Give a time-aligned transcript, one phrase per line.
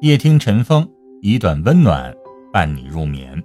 [0.00, 0.88] 夜听晨风，
[1.22, 2.14] 一段温暖
[2.52, 3.42] 伴你入眠。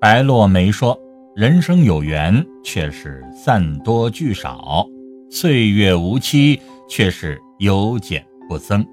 [0.00, 0.96] 白落梅说
[1.34, 4.86] ：“人生有缘，却是散多聚少；
[5.28, 8.86] 岁月无期，却是由减不增。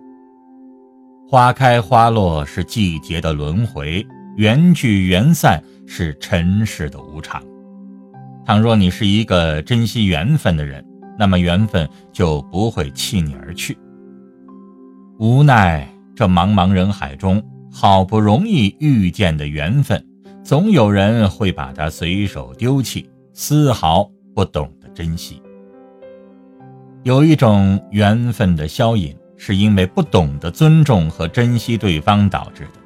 [1.28, 4.04] 花开花落是季节的轮回，
[4.36, 7.40] 缘聚缘散是尘世的无常。
[8.44, 10.84] 倘若你是一个珍惜缘分的人，
[11.20, 13.78] 那么缘分就不会弃你而去。
[15.20, 20.02] 无奈。”这茫茫人海中，好不容易遇见的缘分，
[20.46, 25.42] 总有人会把它随手丢弃，丝毫不懂得珍惜。
[27.04, 32.80] 有一种缘分的消隐，是因为不懂得尊重和珍惜对方导致的。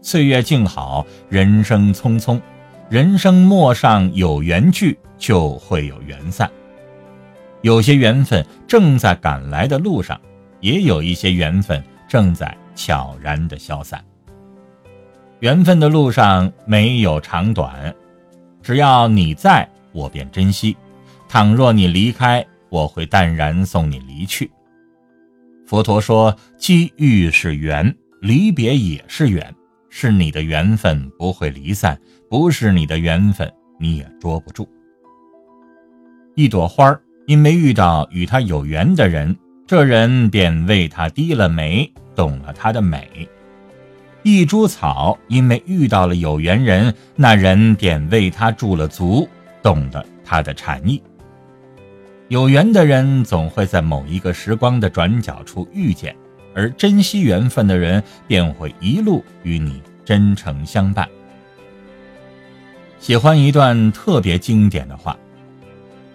[0.00, 2.40] 岁月静好，人生匆匆，
[2.88, 6.50] 人生陌上有缘聚，就会有缘散。
[7.60, 10.18] 有些缘分正在赶来的路上，
[10.60, 11.84] 也有一些缘分。
[12.08, 14.02] 正在悄然的消散。
[15.40, 17.94] 缘分的路上没有长短，
[18.60, 20.74] 只要你在，我便珍惜；
[21.28, 24.50] 倘若你离开，我会淡然送你离去。
[25.64, 29.54] 佛陀说：“机遇是缘，离别也是缘。
[29.90, 34.68] 是你的缘分不会离散，不是你的缘分你也捉不住。”
[36.34, 39.36] 一朵花儿因为遇到与它有缘的人。
[39.68, 43.02] 这人便为他低了眉，懂了他的美；
[44.22, 49.28] 一株草因为遇到了有缘人，那人便为他驻了足，
[49.62, 51.02] 懂了他的禅意。
[52.28, 56.16] 有缘的人总会在某一个时光的转角处遇见，
[56.54, 61.06] 而珍惜缘分的人便会一路与你真诚相伴。
[62.98, 65.14] 喜欢一段特别经典的话：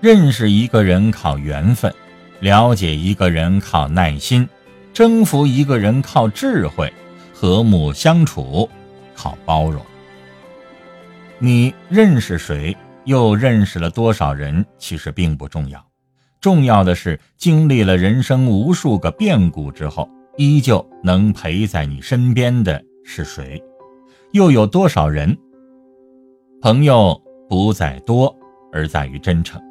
[0.02, 1.94] 认识一个人靠缘分。
[2.44, 4.46] 了解一个人靠耐心，
[4.92, 6.92] 征服一个人靠智慧，
[7.34, 8.70] 和睦相处
[9.16, 9.82] 靠包容。
[11.40, 12.76] 你认识谁，
[13.06, 15.82] 又认识了多少人，其实并不重要，
[16.42, 23.64] 重要的是经历了人生无数个变故之后，依旧能陪在你身边的是谁，
[24.34, 25.38] 又有多少人？
[26.62, 28.36] 朋友不在多，
[28.74, 29.62] 而在于真诚。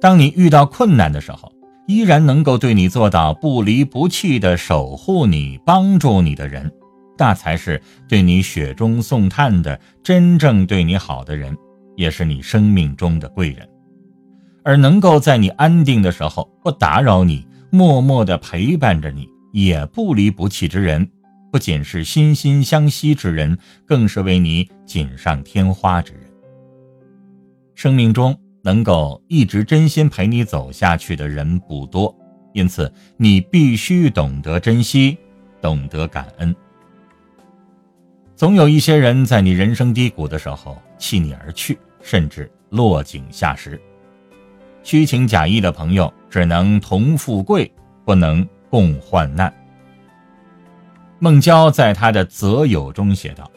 [0.00, 1.49] 当你遇到困难的时候，
[1.90, 6.70] 依然能够对你做到不离不弃的守护你、帮助你的人，
[7.18, 11.56] 那才是对你雪中送炭的真正对你好的人，
[11.96, 13.68] 也是你生命中的贵人。
[14.62, 21.10] 而能够在你安定的时候不打扰你、默默的陪伴着你、也不离不弃之人，
[21.50, 26.22] 不仅是心心相惜之人，更是为你锦上添花之人。
[27.74, 28.38] 生命中。
[28.62, 32.14] 能够一直真心陪你走下去的人不多，
[32.52, 35.16] 因此你必须懂得珍惜，
[35.60, 36.54] 懂得感恩。
[38.36, 43.80] 总有一些人在你人生低谷的时候弃你而去，甚至落井下石。
[44.82, 47.70] 虚情假意的朋友只能同富贵，
[48.04, 49.52] 不能共患难。
[51.18, 53.50] 孟郊在他的择友中写道：“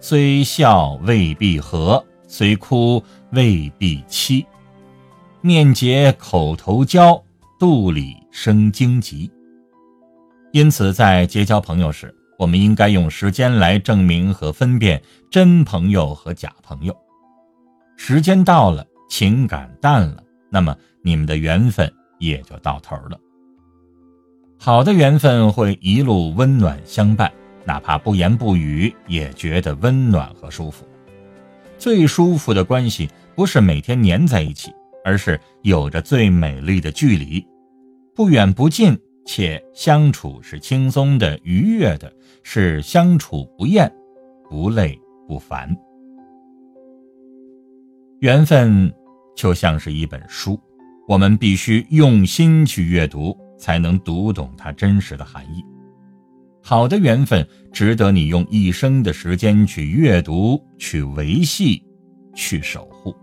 [0.00, 3.02] 虽笑未必和。”虽哭
[3.32, 4.46] 未必凄，
[5.40, 7.20] 面结口头交，
[7.58, 9.28] 肚里生荆棘。
[10.52, 16.96] 因此，在结交朋友时，我们应该用时间来证明和分辨真朋友和假朋友。
[17.96, 23.18] 时间到了，情感淡了，那么你们的缘分也就到头了。
[24.56, 27.32] 好的缘分会一路温暖相伴，
[27.64, 30.86] 哪怕不言不语，也觉得温暖和舒服。
[31.80, 34.70] 最舒服的关系不是每天黏在一起，
[35.02, 37.42] 而是有着最美丽的距离，
[38.14, 43.90] 不远不近，且相处是轻松的、愉悦的，是相处不厌、
[44.46, 45.74] 不累不烦。
[48.18, 48.92] 缘分
[49.34, 50.60] 就像是一本书，
[51.08, 55.64] 我们必须用心去阅读，才能读懂它真实的含义。
[56.62, 61.82] 好的缘分值得你用一生的时间去阅读、去维系、
[62.34, 63.14] 去守护。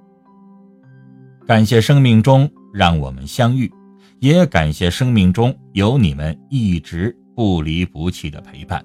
[1.45, 3.71] 感谢生命中让我们相遇，
[4.19, 8.83] 也感谢生命中有你们一直不离不弃的陪伴。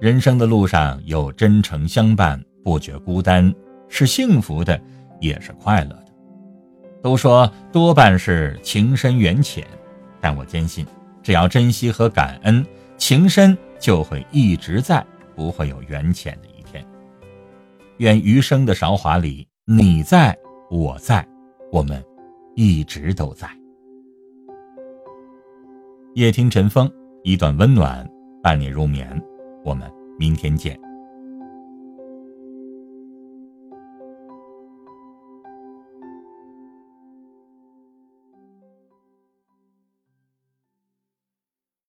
[0.00, 3.54] 人生的路上有真诚相伴，不觉孤单，
[3.88, 4.80] 是幸福的，
[5.20, 6.06] 也是快乐的。
[7.02, 9.66] 都说多半是情深缘浅，
[10.20, 10.84] 但我坚信，
[11.22, 12.64] 只要珍惜和感恩。
[13.04, 15.04] 情深就会一直在，
[15.34, 16.86] 不会有缘浅的一天。
[17.96, 20.38] 愿余生的韶华里，你在
[20.70, 21.26] 我在，
[21.72, 22.00] 我们
[22.54, 23.50] 一直都在。
[26.14, 26.88] 夜听晨风，
[27.24, 28.08] 一段温暖
[28.40, 29.20] 伴你入眠。
[29.64, 30.78] 我们明天见。